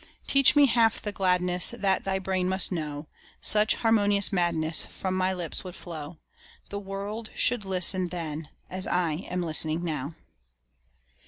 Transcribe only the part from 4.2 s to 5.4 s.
madness From my